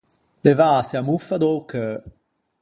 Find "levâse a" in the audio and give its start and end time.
0.45-1.03